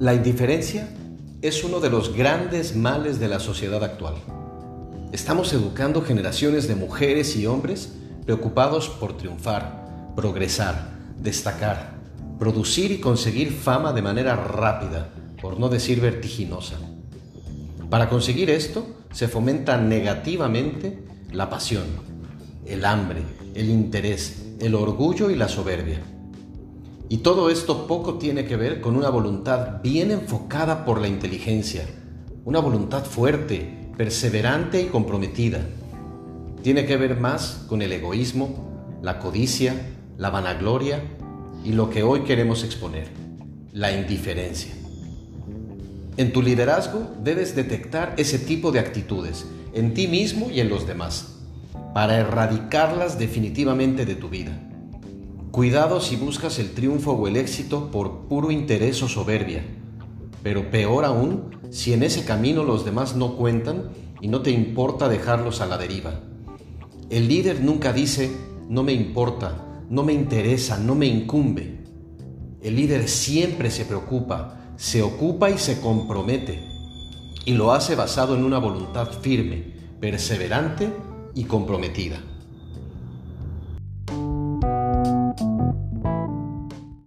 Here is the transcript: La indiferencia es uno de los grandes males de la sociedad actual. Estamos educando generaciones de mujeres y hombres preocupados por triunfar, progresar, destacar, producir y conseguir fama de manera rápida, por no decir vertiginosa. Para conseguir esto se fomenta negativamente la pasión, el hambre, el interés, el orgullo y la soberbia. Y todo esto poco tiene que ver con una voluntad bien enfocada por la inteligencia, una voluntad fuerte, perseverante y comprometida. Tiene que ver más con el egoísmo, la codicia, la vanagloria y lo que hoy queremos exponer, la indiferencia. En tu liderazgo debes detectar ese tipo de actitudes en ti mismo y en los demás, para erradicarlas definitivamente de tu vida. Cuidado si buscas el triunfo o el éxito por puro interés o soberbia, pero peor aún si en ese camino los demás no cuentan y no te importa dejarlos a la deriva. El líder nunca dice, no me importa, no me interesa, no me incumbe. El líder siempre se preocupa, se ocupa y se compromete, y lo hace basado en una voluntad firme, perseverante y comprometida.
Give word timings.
La 0.00 0.14
indiferencia 0.14 0.88
es 1.42 1.64
uno 1.64 1.80
de 1.80 1.90
los 1.90 2.14
grandes 2.14 2.76
males 2.76 3.18
de 3.18 3.26
la 3.26 3.40
sociedad 3.40 3.82
actual. 3.82 4.14
Estamos 5.10 5.52
educando 5.52 6.02
generaciones 6.02 6.68
de 6.68 6.76
mujeres 6.76 7.34
y 7.34 7.46
hombres 7.46 7.94
preocupados 8.24 8.88
por 8.88 9.16
triunfar, 9.16 10.12
progresar, 10.14 10.90
destacar, 11.18 11.94
producir 12.38 12.92
y 12.92 13.00
conseguir 13.00 13.50
fama 13.50 13.92
de 13.92 14.02
manera 14.02 14.36
rápida, 14.36 15.08
por 15.42 15.58
no 15.58 15.68
decir 15.68 16.00
vertiginosa. 16.00 16.76
Para 17.90 18.08
conseguir 18.08 18.50
esto 18.50 18.86
se 19.10 19.26
fomenta 19.26 19.78
negativamente 19.78 21.02
la 21.32 21.50
pasión, 21.50 21.86
el 22.66 22.84
hambre, 22.84 23.22
el 23.56 23.68
interés, 23.68 24.44
el 24.60 24.76
orgullo 24.76 25.28
y 25.28 25.34
la 25.34 25.48
soberbia. 25.48 26.00
Y 27.10 27.18
todo 27.18 27.48
esto 27.48 27.86
poco 27.86 28.14
tiene 28.18 28.44
que 28.44 28.56
ver 28.56 28.82
con 28.82 28.94
una 28.94 29.08
voluntad 29.08 29.80
bien 29.82 30.10
enfocada 30.10 30.84
por 30.84 31.00
la 31.00 31.08
inteligencia, 31.08 31.86
una 32.44 32.60
voluntad 32.60 33.04
fuerte, 33.04 33.90
perseverante 33.96 34.82
y 34.82 34.86
comprometida. 34.86 35.66
Tiene 36.62 36.84
que 36.84 36.98
ver 36.98 37.18
más 37.18 37.64
con 37.66 37.80
el 37.80 37.92
egoísmo, 37.92 38.98
la 39.00 39.18
codicia, 39.20 39.74
la 40.18 40.28
vanagloria 40.28 41.02
y 41.64 41.72
lo 41.72 41.88
que 41.88 42.02
hoy 42.02 42.20
queremos 42.20 42.62
exponer, 42.62 43.08
la 43.72 43.90
indiferencia. 43.92 44.74
En 46.18 46.32
tu 46.32 46.42
liderazgo 46.42 47.08
debes 47.22 47.56
detectar 47.56 48.14
ese 48.18 48.38
tipo 48.38 48.70
de 48.70 48.80
actitudes 48.80 49.46
en 49.72 49.94
ti 49.94 50.08
mismo 50.08 50.50
y 50.50 50.60
en 50.60 50.68
los 50.68 50.86
demás, 50.86 51.36
para 51.94 52.18
erradicarlas 52.18 53.18
definitivamente 53.18 54.04
de 54.04 54.14
tu 54.14 54.28
vida. 54.28 54.60
Cuidado 55.50 56.02
si 56.02 56.16
buscas 56.16 56.58
el 56.58 56.72
triunfo 56.72 57.12
o 57.12 57.26
el 57.26 57.36
éxito 57.36 57.90
por 57.90 58.28
puro 58.28 58.50
interés 58.50 59.02
o 59.02 59.08
soberbia, 59.08 59.64
pero 60.42 60.70
peor 60.70 61.06
aún 61.06 61.56
si 61.70 61.94
en 61.94 62.02
ese 62.02 62.26
camino 62.26 62.64
los 62.64 62.84
demás 62.84 63.16
no 63.16 63.34
cuentan 63.34 63.90
y 64.20 64.28
no 64.28 64.42
te 64.42 64.50
importa 64.50 65.08
dejarlos 65.08 65.62
a 65.62 65.66
la 65.66 65.78
deriva. 65.78 66.20
El 67.08 67.28
líder 67.28 67.62
nunca 67.62 67.94
dice, 67.94 68.30
no 68.68 68.82
me 68.82 68.92
importa, 68.92 69.84
no 69.88 70.02
me 70.02 70.12
interesa, 70.12 70.78
no 70.78 70.94
me 70.94 71.06
incumbe. 71.06 71.78
El 72.60 72.76
líder 72.76 73.08
siempre 73.08 73.70
se 73.70 73.86
preocupa, 73.86 74.74
se 74.76 75.02
ocupa 75.02 75.48
y 75.48 75.56
se 75.56 75.80
compromete, 75.80 76.62
y 77.46 77.54
lo 77.54 77.72
hace 77.72 77.94
basado 77.94 78.36
en 78.36 78.44
una 78.44 78.58
voluntad 78.58 79.08
firme, 79.22 79.72
perseverante 79.98 80.92
y 81.34 81.44
comprometida. 81.44 82.20